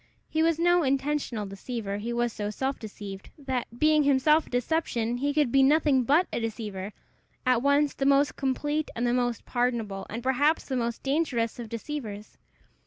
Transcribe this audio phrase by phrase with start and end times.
[0.27, 5.17] He was no intentional deceiver; he was so self deceived, that, being himself a deception,
[5.17, 6.91] he could be nothing but a deceiver
[7.45, 11.69] at once the most complete and the most pardonable, and perhaps the most dangerous of
[11.69, 12.39] deceivers.